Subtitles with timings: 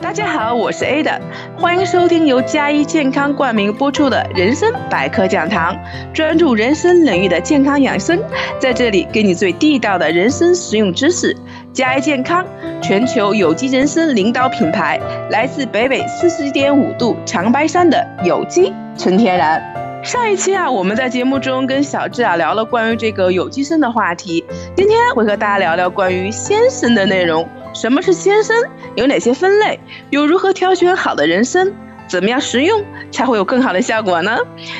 [0.00, 1.18] 大家好，我是 Ada，
[1.56, 5.74] 欢迎收听由嘉一健康冠名播出的《人生百科讲堂》，
[6.12, 8.18] 专注人生领域的健康养生，
[8.58, 11.34] 在这里给你最地道的人生实用知识。
[11.72, 12.44] 嘉一健康，
[12.82, 15.00] 全球有机人参领导品牌，
[15.30, 19.62] 来自北纬四十点五度长白山的有机纯天然。
[20.02, 24.44] 上一期啊，我们在节目中跟小智啊聊了关于这个有机参的话题，
[24.76, 27.48] 今天会和大家聊聊关于鲜参的内容。
[27.74, 28.56] 什么是鲜参？
[28.94, 29.78] 有哪些分类？
[30.10, 31.70] 又如何挑选好的人参？
[32.06, 34.38] 怎么样食用才会有更好的效果呢？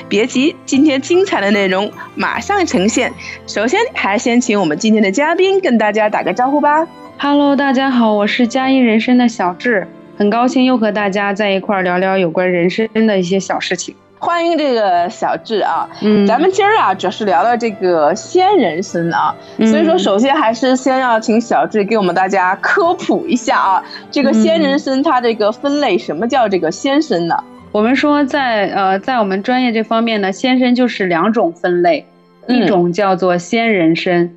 [0.09, 3.12] 别急，今天精彩的内容马上呈现。
[3.47, 6.87] 首先，还先请我们今天的嘉宾跟大家打个招呼吧。
[7.19, 13.97] Hello，大家好，我是嘉一人参的小智，很高兴又和大家在一块儿聊聊有关人参的一些小事情。
[14.24, 27.45] 欢迎这个小智啊，嗯，咱们今儿啊主要是聊聊这个鲜人参啊，所以说首先还是先要请小智给我们大家科普一下啊，这个鲜人参它这个分类，什么叫这个鲜参呢？
[27.70, 32.06] 我们说在呃在我们专业这方面呢，鲜参就是两种分类，
[32.48, 34.31] 一种叫做鲜人参，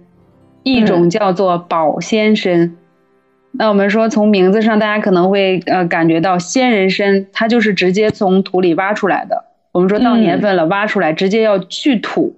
[0.63, 2.75] 一种叫做保鲜参。
[3.53, 9.45] 那我们说从名字上，大家可能会呃感觉到鲜人参它就是直接从土里挖出来的。
[9.78, 12.36] 我们说到年份了，挖出来直接要去土，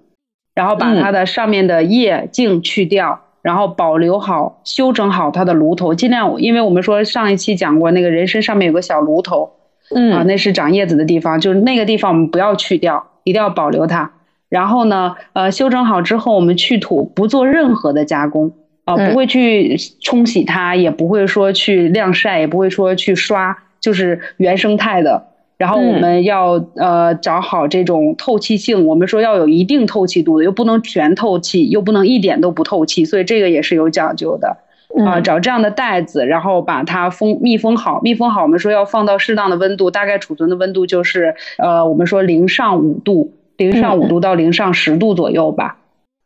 [0.54, 9.54] 然后把它的上面的叶茎去掉，然后保留好、修整好它的炉头，尽量，因为我们说上一期讲过，那个人参上面有个小炉头，
[9.96, 14.12] 嗯啊，那是长叶子的地方，就是那个地方我们不要去掉，一定要保留它。
[14.50, 18.52] 然后呢，呃，修整好之后，我们去土，不做任何的加工
[18.84, 25.28] 啊，不会去冲洗它，也不会说去晾晒，也不会说去刷，就是原生态的。
[25.60, 34.58] 然后我们要呃找好这种透气性，我们说要有一定透气度的，又不能全透气，又不能一点都不透气，所以这个也是有讲究的
[35.06, 35.20] 啊。
[35.20, 45.76] 找这样的袋子，然后把它封密封好，密封好，我们说要放到适当的温度，大概储存的温度就是呃我们说零上五度，零上五度到零上十度左右吧。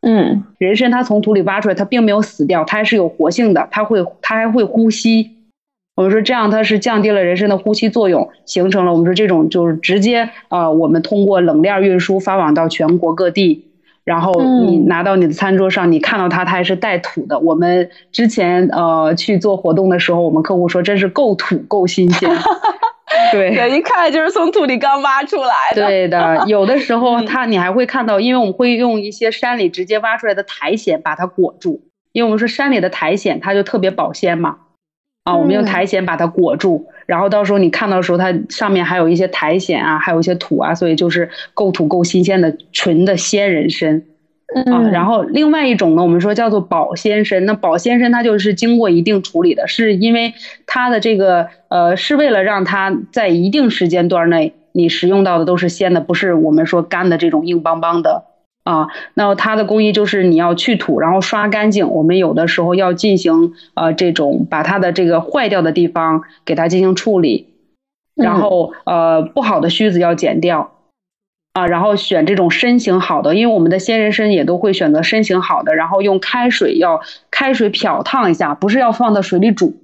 [0.00, 5.33] 嗯，人参它从土里挖出来，它并没有死掉，它还是有活性的，它会它还会呼吸。
[5.96, 13.68] 我们说这样，它是降低了人参的呼吸作用，形成了我们说这种就是直接啊，我们通过冷链运输发往到全国各地，
[14.02, 17.38] 然后你拿到你的餐桌上，你看到它，它还是带土的。
[17.38, 22.28] 我们之前呃去做活动的时候，我们客户说真是够土够新鲜，
[23.30, 25.86] 对，一看就是从土里刚挖出来的。
[25.86, 34.56] 对的， 有的时候它你还会看到，因为我们会用一些山里直接挖出来的苔藓把它裹住，因为我们说山里的苔藓它就特别保鲜嘛。
[35.24, 44.02] 啊，我们用苔藓把它裹住，然后到时候你看到的时候，它上面还有一些苔藓啊，还有一些土啊，所以就是够土够新鲜的纯的鲜人参
[44.70, 44.82] 啊。
[44.90, 50.34] 然后另外一种呢，我们说叫做保鲜参，那保鲜参它就是经过一定处理的，是因为
[50.66, 58.24] 它的这个呃是为了让它在一定时间段内你食用到的都是鲜的，不是我们说干的这种硬邦邦的。
[58.64, 61.90] 啊，那它的工艺就是你要去土，然后刷干净。
[61.90, 67.50] 我们有的时候要进行呃这种把它的这个坏掉的地方给它进行处理，
[68.14, 70.72] 然后呃不好的须子要剪掉，
[71.52, 79.76] 啊，然后选这种身形好的，因为我们的鲜人参也都会选择身形好的，然后用开水要开水漂烫一下，不是要放到水里煮。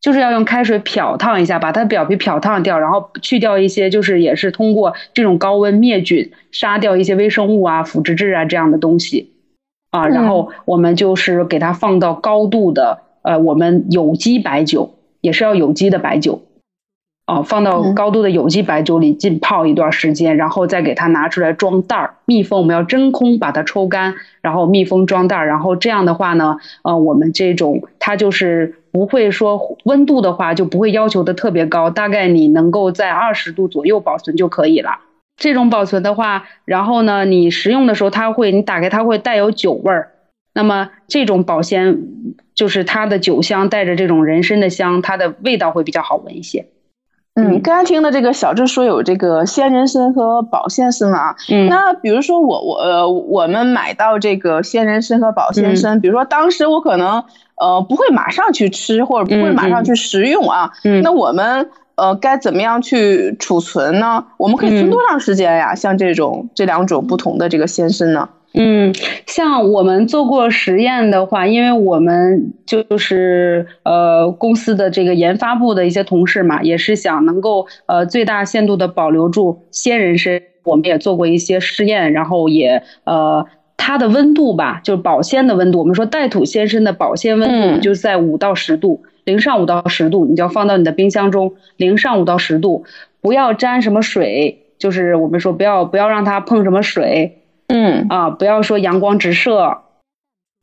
[0.00, 9.32] 就是要用开水漂烫一下，把它表皮漂烫掉，然后去掉一些，就是也是通过这种高温灭菌，杀掉一些微生物啊、腐殖质啊这样的东西，
[9.90, 16.42] 啊，然后我们就是给它放到高度的，呃，我们有机白酒也是要有机的白酒。
[17.26, 22.58] 哦，放到高度的有机白酒里浸泡一段时间，然后再给它拿出来装袋儿密封。
[22.58, 25.46] 我们要真空把它抽干，然后密封装袋儿。
[25.46, 35.00] 然后这样的话呢，呃，我们这种它就是不会说温度的话就不会要求的特别高，大概你能够在二十度左右保存就可以了。
[35.36, 40.12] 这种保存的话，然后呢，你食用的时候它会，你打开它会带有酒味儿。
[40.52, 41.98] 那么这种保鲜
[42.54, 46.66] 就是它的酒香带着这种人参的香，它的味道会比较好闻一些。
[47.34, 51.36] 嗯，刚才听的这个小智说有这个鲜人参和保鲜参啊。
[51.48, 57.22] 嗯，那比如说我我呃我们买到这个鲜人参和保鲜参，比如说当时我可能
[57.56, 60.72] 呃不会马上去吃或者不会马上去食用啊。
[60.84, 64.24] 嗯，那我们呃该怎么样去储存呢？
[64.36, 65.74] 我们可以存多长时间呀？
[65.76, 68.28] 像这种这两种不同的这个鲜参呢？
[68.52, 68.92] 嗯，
[69.26, 89.02] 像我们做过实验的话，因为我们就是呃公司的这个研发部的一些同事嘛，也是想能够呃最大限度的保留住鲜人参，我们也做过一些试验，然后也呃它的温度吧，就是保鲜的温度，我们说带土鲜参的保鲜温度就是在五到十度。
[89.24, 92.84] 零上五到十度，你就要放到你的冰箱中，零上五到十度，
[93.20, 97.39] 不要沾什么水，就是我们说不要不要让它碰什么水，
[97.70, 99.78] 嗯啊，不要说阳光直射。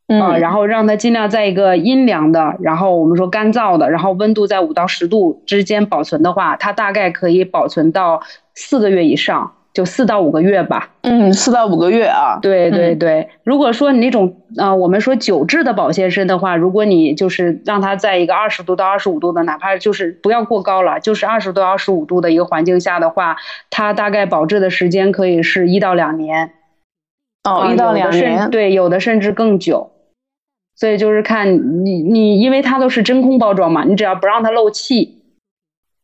[0.08, 8.22] 啊，然后让它尽量在一个阴凉的，然后我们说干燥的，然后温度在五到十度之间保存的话，它大概可以保存到
[8.56, 10.92] 四个月以上，就四到五个月吧。
[11.02, 12.40] 嗯，四到五个月啊。
[12.42, 23.36] 对对对，如果说你那种呃，我们说久质的保鲜参的话，如果你就是让它在一个二十度到二十五度的，哪怕就是不要过高了，就是二十度到二十五度的一个环境下的话，
[23.70, 26.52] 它大概保质的时间可以是一到两年。
[27.48, 28.50] 哦，一到两年。
[28.50, 29.92] 对，有的甚至更久。
[30.76, 35.24] 所以就是看你你，因为它都是真空包装嘛，你只要不让它漏气，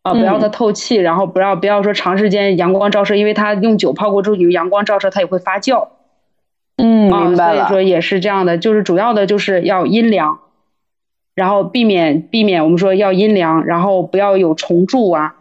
[0.01, 5.89] 啊，不要它透气，然后不要不要说长时间阳光照射，因为它用酒泡过之后，有阳光照射它也会发酵。
[6.77, 7.67] 嗯，明白了。
[7.67, 10.39] 所以说也是这样的，就是主要的就是要阴凉，
[11.35, 15.35] 然后避免避免我们说要阴凉，然后不要有虫蛀啊，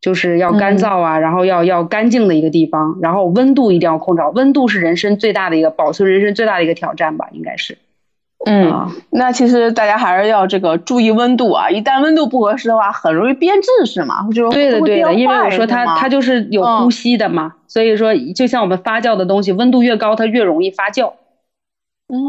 [0.00, 7.76] 就是要干燥啊，然后要要干净的一个地方，然后温度一定要控制好，温度是人参最大的一个保存人参最大的一个挑战吧，应该是。
[8.46, 14.26] 嗯，那其实大家还是要这个注意温度啊，一旦温度不合适的话，很容易变质，是吗？
[14.34, 21.12] 就是对的，对的，因为我说它它就是有呼吸的嘛，所以说就像我们发酵的东西，温度越高，它越容易发酵。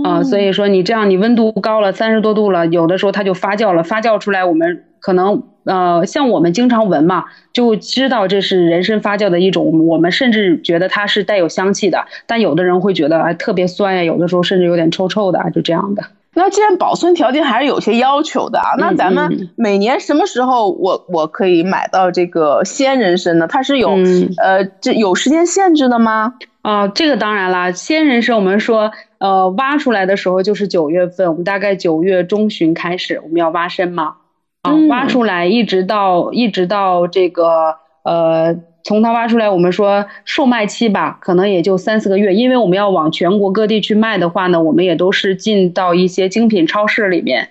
[0.03, 16.03] 啊，所以说你这样，你温度高了三十多度了，有的时候它就发酵了，发酵出来，我们可能呃，像我们经常闻嘛，就知道这是人参发酵的一种，我们甚至觉得它是带有香气的，但有的人会觉得哎特别酸呀，有的时候甚至有点臭臭的，就这样的。
[16.33, 23.48] 那既然保存条件还是有些要求的啊，那咱们每年什么时候我我可以买到这个鲜人参呢？
[23.48, 23.98] 它是有
[24.38, 26.36] 呃这有时间限制的吗？
[26.62, 34.13] 啊，这个当然啦，鲜人参我们说呃挖出来的时候就是九月份，我们大概九月中旬开始我们要挖参嘛，
[34.61, 38.59] 啊挖出来一直到一直到这个呃。
[38.83, 47.49] 从它挖出来，我们说售卖期吧，可能也就三四个月，因为我们要往全国各地去卖的话呢，我们也都是进到一些精品超市里面，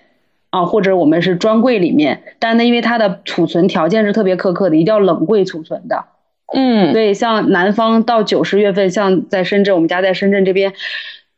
[0.51, 6.07] 啊，或者我们是专柜里面，但呢，因为它的储存条件是特别苛刻的，一定要冷柜储存的，
[6.53, 10.73] 嗯，所以像南方到九十月份，像在深圳，我们家在深圳这边，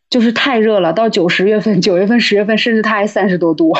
[0.09, 3.75] 就是太热了，到九十月份、九月份、十月份，甚至它还三十多度。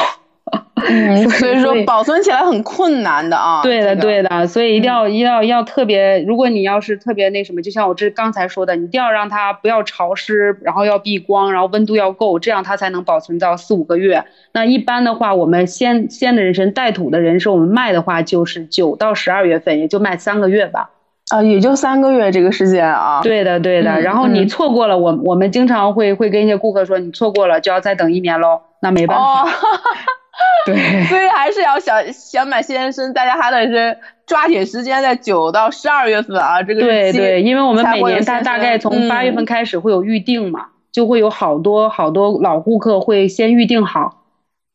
[0.89, 3.63] 嗯， 所以说保存起来很困难的啊。
[3.63, 14.25] 对的，对的，所以一定要一定要要特别，如果你要是特别那什么，就像我这刚才说的，你一定要让它不要潮湿，然后要避光，然后温度要够，这样它才能保存到四五个月。
[14.53, 20.91] 那一般的话，我们鲜鲜的人参带土的人参，我们卖的话就是九到十二月份，也就卖三个月吧。
[21.31, 23.21] 啊，也就三个月这个时间啊。
[23.23, 24.01] 对的，对的。
[24.01, 28.61] 然后你错过了，我我们经常会会跟一些顾客说，你错过了就要再等一年喽。
[28.81, 29.47] 那没办法。
[30.67, 44.23] 对，所以还是要想想买鲜人参，大家还得是抓紧时间，在九到十二月份啊，这个对对，因为我们每年大大概从八月份开始会有预定嘛，就会有好多好多老顾客会先预定好，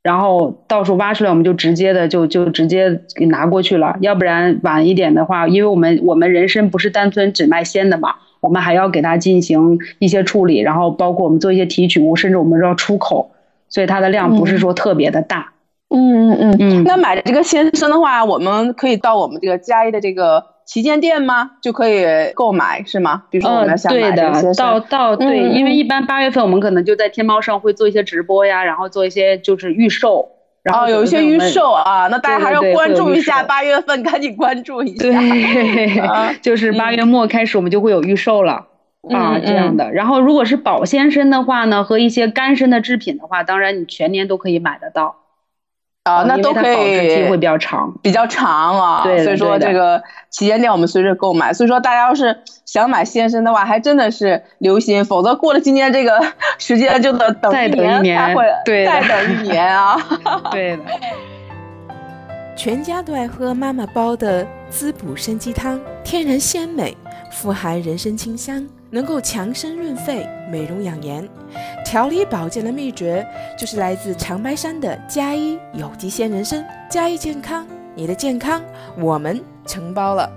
[0.03, 13.31] 然后到时候挖出来我们就直接的就就直接给拿过去了，要不然晚一点的话，因为我们我们人参不是单纯只卖鲜的嘛，我们还要给它进行一些处理，然后包括我们做一些提取物，甚至我们要出口，
[13.69, 15.39] 所以它的量不是说特别的大。
[15.39, 15.53] 嗯
[15.89, 21.51] 嗯嗯嗯，那买这个鲜参的话，我们可以到我们这个嘉义的这个旗舰店吗？
[21.61, 23.23] 就可以购买是吗？
[23.29, 30.27] 比如说我们想买这个到到对，因为一般八月份我们可能就在天猫上会做一些直播呀，然后做一些就是预售，
[30.61, 35.03] 然后有一些预售啊，那大家还要关注一下，八月份赶紧关注一下。
[35.03, 36.01] 对，
[36.43, 38.67] 就是八月末开始我们就会有预售了
[39.13, 39.89] 啊，这样的。
[39.93, 45.15] 然后如果是保鲜参的话呢，和一些干参的制品的话，当然你全年都可以买得到。
[46.07, 49.03] 啊，那都可以，会比较长，比较长啊。
[49.03, 51.51] 对，所以说这个旗舰店我们随时购买。
[51.51, 56.19] 所以说大家要是想买鲜参的话，还真的是留心，否则过了今年这个
[56.57, 57.69] 时间就得等一
[58.01, 59.97] 年才会，对，再等一年啊。
[60.51, 60.83] 对的。
[62.55, 66.95] 全家都爱喝妈妈煲的滋补参鸡汤，天然鲜美，
[67.31, 68.67] 富含人参清香。
[68.89, 71.27] 能够强身润肺、美容养颜、
[71.85, 73.25] 调理保健的秘诀，
[73.57, 76.65] 就是来自长白山的加一有机鲜人参。
[76.89, 77.65] 加一健康，
[77.95, 78.61] 你的健康
[78.97, 80.29] 我们承包了。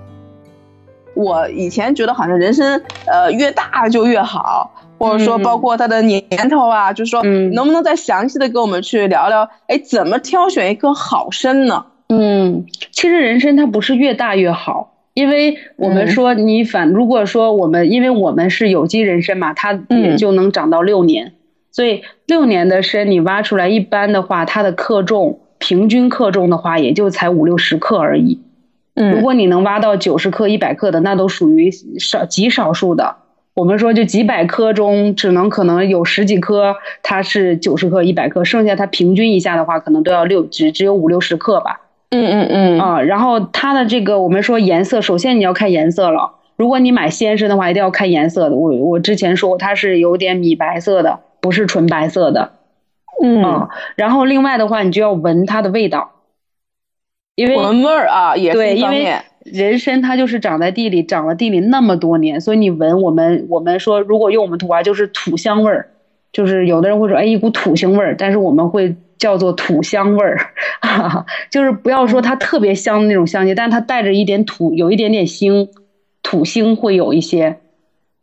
[1.15, 9.49] 我以前觉得好像人参，呃，越大就越好，或者说包括它的年头啊，就是说，能不能再详细的跟我们去聊聊？
[9.67, 11.87] 哎，怎么挑选一颗好参呢？
[12.09, 14.90] 嗯，其实人参它不是越大越好。
[15.21, 21.35] 因为我们说你反，如果说我们，因为我们是有机人参嘛，它也就能长到六年，
[21.71, 28.41] 所以六年的参你挖出来，一般的话它的克重平均克重的话，也就才五六十克而已。
[28.95, 33.17] 嗯，如果你能挖到九十克、一百克的，那都属于少极少数的。
[33.53, 41.83] 我们说，就几百颗中，只能可能有十几颗它是九十克、一百克，剩下它平均一下的话，可能都要六只只有五六十克吧。
[42.11, 46.35] 嗯嗯嗯啊，然后它的这个我们说颜色，首先你要看颜色了。
[46.57, 48.57] 如果你买鲜参的话，一定要看颜色的。
[48.57, 52.53] 我我之前说过，它是有点米白色的，不是纯白色的。
[53.23, 56.11] 嗯，然后另外的话，你就要闻它的味道，
[57.35, 59.25] 因为闻味儿啊，也对，因为是一方面。
[59.45, 65.89] 人参它就是长在地里，长了地里那么多年，所以你闻我们我们说，如果用我们土话就是土香味儿，
[66.33, 70.39] 就是有的人会说，哎，一股土腥味儿，但是我们会叫做土香味儿，
[70.81, 75.69] 哈哈，就是不要说它特别香的那种香气，但是它带着一点土，有一点点腥，
[76.23, 77.57] 土腥会有一些。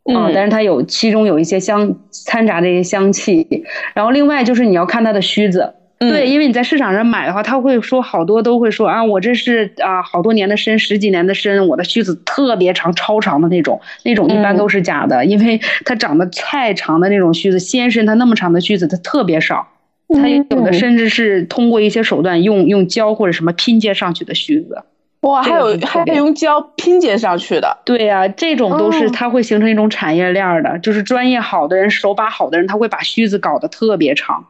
[0.04, 3.46] 啊、嗯但是它有其中有一些香掺杂这些香气，
[3.94, 14.56] 然后另外就是你要看它的须子，嗯对，因为你在市场上买的话，他会说好多都会说啊，我这是啊好多年的参，十几年的参，我的须子特别长、超长的那种，那种一般嗯。
[14.56, 19.66] 都是假的，因为它长得太长的那种须子，鲜参它那么长的须子它特别少，
[20.14, 20.70] 它有的。
[20.70, 24.82] 嗯甚至是通过一些手段用用胶或者什么拼接上去的须子。
[25.22, 27.78] 哇，还有还用胶拼接上去的。
[27.84, 29.10] 对呀、这种都是哦。
[29.12, 34.44] 它会形成一种产业链儿的，就是专业好的人、手把好的人，他会把须子搞得特别长，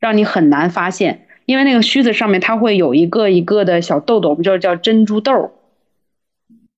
[0.00, 1.26] 让你很难发现。
[1.46, 5.50] 因为那个须子上面它会有一个一个的小豆豆，我们叫叫珍珠豆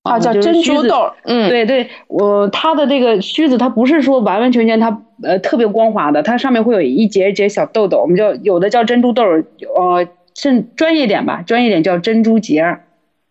[0.03, 1.13] 啊，叫珍珠豆。
[1.25, 12.79] 嗯，对对，我它的这个须子，它不是说完完全全它呃特别光滑的，它上面会有一节一节小豆豆，我们叫有的叫珍珠豆，呃，甚专业点吧，专业点叫珍珠结。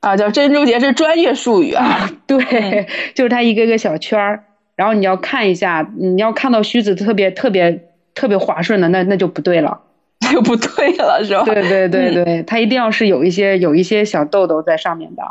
[0.01, 2.09] 啊，叫珍珠结是专业术语啊。
[2.27, 4.43] 对， 就是它一个个小圈儿，
[4.75, 9.81] 然后你要看一下，你要看到须子特别特别特别滑顺的，那那就不对了。
[10.23, 11.43] 那就不对了，是吧？
[11.43, 15.23] 对对对嗯对，它一定要是有一些有一些小痘痘在上面的。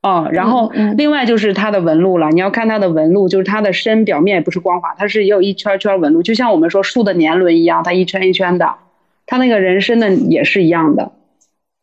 [0.00, 8.74] 哦，然后另外就是它的纹路了，你要看它的纹路，就是它的身表面也不是光滑，它是也有一圈圈纹路，就像我们说树的年轮一样，它一圈一圈的。
[9.26, 11.12] 它那个人参的也是一样的。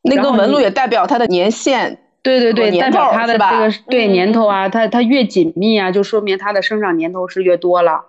[0.02, 2.00] 那个纹路也代表它的年限。
[2.22, 8.06] 对对对，代表它的这个对嗯年头啊，它它越紧密啊，就说明它的生长年头是越多了。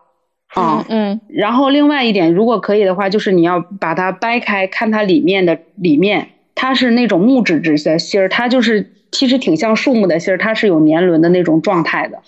[0.55, 12.19] 啊、嗯然后另外一点，如果可以的话，就是你要把它掰开，看它里面的里面，它是那种木质质的芯儿，它就是其实挺像树木的芯儿，它是有年轮的那种状态的，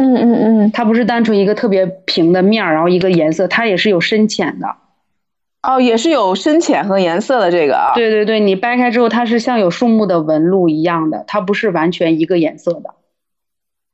[0.00, 0.70] 嗯嗯嗯。
[0.72, 4.76] 它不是单纯一个特别平的面儿，然后一个颜色，它也是有深浅的。
[5.62, 7.92] 哦，也是有深浅和颜色的这个啊。。
[7.94, 12.94] 对对对，你掰开之后，它是像有树木的纹路一样的，它不是完全一个颜色的。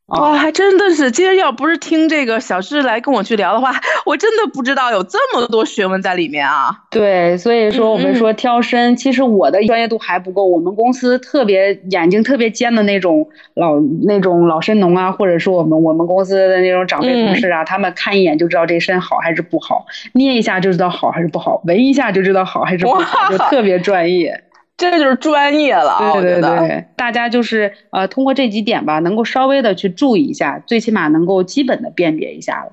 [0.07, 1.11] 啊哇，还真的是！
[1.11, 3.73] 今天要不是听这个小智来跟我去聊的话，
[4.07, 6.71] 我真的不知道有这么多学问在里面啊。
[6.91, 10.47] 对，所以说我们说挑参，其实我的专业度还不够。
[10.47, 24.45] 我们公司特别眼睛特别尖的那种老那种老参农啊，或者说我们我们公司的那种长辈同嗯事啊，他们看一眼就知道这参好还是不好，捏一下就知道好还是不好，闻一下就知道好还是不好，就特别专业。
[24.77, 26.59] 这就是专业了对对觉得。
[26.59, 32.73] 对，大家就是呃通过这几点吧，能够稍微的去注意一下，最起码能够基本的辨别一下了。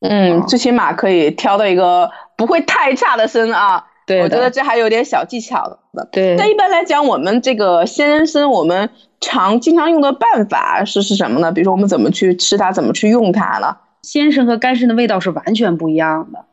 [0.00, 3.84] 嗯，啊最起码可以挑到一个不会太差的参啊。
[4.04, 6.08] 对的我觉得这还有点小技巧的。
[6.10, 8.90] 对那一般来讲，我们这个鲜人参，我们
[9.20, 11.52] 常经常用的办法是是什么呢？
[11.52, 13.78] 比如说我们怎么去吃它，怎么去用它了？
[14.02, 16.46] 鲜参和干参的味道是完全不一样的。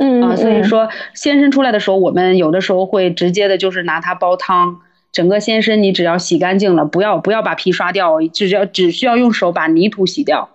[0.00, 4.80] 嗯啊，所以说鲜参出来的时候，我们有的时候会直接的就是拿它煲汤。
[5.12, 10.50] 整个鲜参你只要洗干净了，不要不要把皮刷掉，只要只需要用手把泥土洗掉。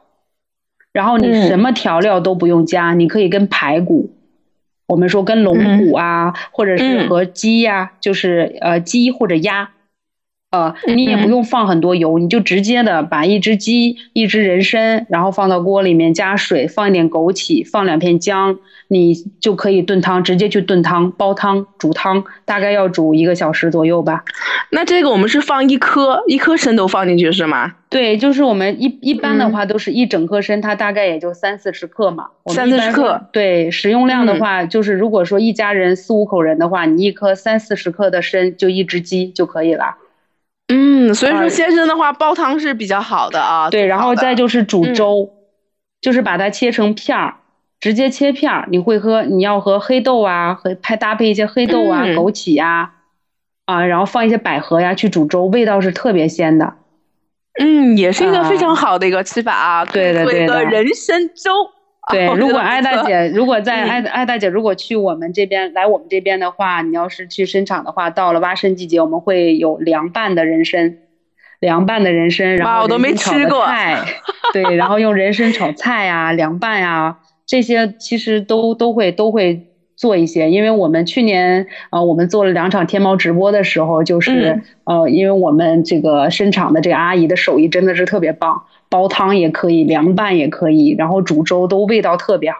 [0.94, 4.16] 然后你嗯什么调料都不用加，你可以跟排骨，
[4.88, 9.72] 我们说跟龙骨啊，或者是嗯和鸡呀、就是呃鸡或者鸭，
[10.56, 18.58] 呃，你也不嗯用放很多油，你就直接的把一只鸡、一只人参，然后放到锅里面加水，放一点枸杞，放两片姜，
[18.88, 24.24] 你就可以炖汤，直接去炖汤、煲汤、煮汤，大概要煮一个小时左右吧。
[24.72, 27.74] 那这个我们是放一颗一颗参都放进去是吗？
[27.90, 32.28] 对，就是我们一一般的嗯话都是一整颗参，它大概也就三四十克嘛。
[32.44, 33.22] 我们三四十克。
[33.32, 39.98] 对，食用量的嗯话，就是如果说一家人四五口人的话，你一颗三四十克的参就一只鸡就可以了。
[40.68, 43.70] 嗯，所以说啊鲜参的话，煲汤是比较好的啊。
[43.70, 45.30] 对，然后再就是煮嗯粥，
[46.02, 47.36] 就是把它切成片儿，
[47.80, 48.68] 直接切片儿。
[48.72, 52.94] 你会喝，你要和黑豆啊，和配搭配一些黑豆啊、嗯枸杞呀、
[53.66, 56.74] 啊，然后放一些百合呀去煮粥，味道是特别鲜的。
[57.60, 59.86] 嗯，也是一个非啊常好的一个吃法啊。
[59.86, 61.52] 对的对的人参粥
[62.12, 70.98] 对，如果艾大姐，如果在艾艾大姐，如果去我们这边来我们这边的话，你要是去生产的话，到了挖参季节，我们会有凉拌的人参，
[71.60, 73.66] 凉拌的人参，然后我都没吃过。
[74.54, 77.16] 对，然后用人参炒菜呀，凉拌呀，
[77.48, 79.64] 这些其实都都会都会
[79.96, 80.52] 做一些。
[80.52, 88.62] 因为我们去年呃，我们做了两场天猫直播的时候，就是呃，因为我们这个生产的这个阿姨的手艺真的是特别棒。
[88.96, 92.58] 煲汤也可以，凉拌也可以，然后煮粥都味道特别好。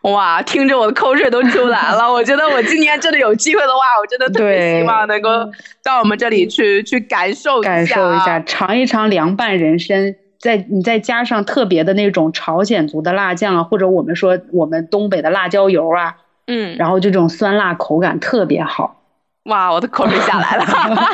[0.00, 2.10] 哇，听着我的口水都出来了。
[2.10, 5.28] 我觉得我今年真的有机会的话，我真的特别希望能够
[5.84, 16.16] 到我们这里去去感受感受一下，尝一尝凉拌人参，再你再加上特别的那种朝鲜族的辣酱啊，或者我们说我们东北的辣椒油啊，
[16.46, 19.02] 嗯，然后这种酸辣口感特别好。
[19.46, 20.66] 哇，我的口水下来了，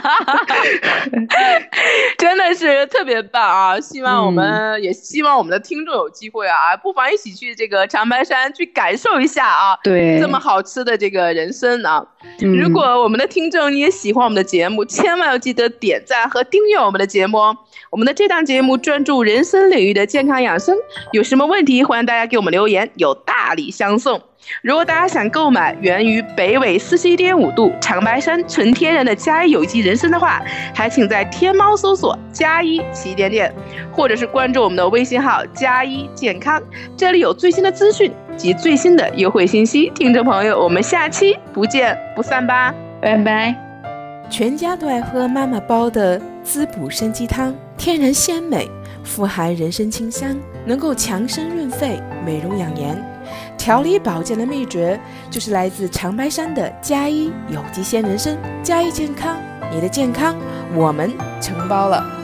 [2.19, 3.81] 真的是特别棒啊！
[3.81, 12.07] 希望我们也希望我们的听众有机会啊，不妨一起去这个长白山去感受一下啊，对，这么好吃的这个人参啊！
[12.41, 17.57] 如果我们的听众你也喜欢我们的节目，千万要记得点赞和订阅我们的节目哦。
[17.91, 20.77] 我们的这档节目专注人参领域的健康养生，
[21.13, 24.21] 有什么问题欢迎大家给我们留言，有大礼相送。
[24.61, 30.43] 如果大家想购买源于北纬四十一点五度长白山纯天然的嘉一有机人参的话，
[30.75, 33.55] 还请在天猫搜索“加一起点点”，
[33.93, 36.61] 或者是关注我们的微信号“加一健康”，
[36.97, 39.93] 这里有最新的资讯及最新的优惠信息。
[39.95, 43.55] 听众朋友，我们下期不见不散吧，拜拜！
[44.29, 48.71] 全家都爱喝妈妈煲的滋补参鸡汤，天然鲜美，
[49.03, 52.97] 富含人参清香，能够强身润肺、美容养颜。
[53.59, 59.37] 调理保健的秘诀就是来自长白山的加一有机鲜人参，加一健康，
[59.75, 60.37] 你的健康
[60.77, 61.11] 我们
[61.41, 62.22] 承包了。